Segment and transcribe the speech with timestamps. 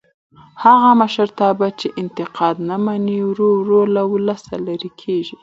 [0.63, 5.35] هغه مشرتابه چې انتقاد نه مني ورو ورو له ولسه لرې کېږي